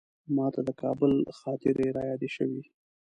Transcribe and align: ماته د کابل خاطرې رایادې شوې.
ماته 0.35 0.61
د 0.65 0.69
کابل 0.81 1.11
خاطرې 1.39 1.87
رایادې 1.97 2.29
شوې. 2.35 2.63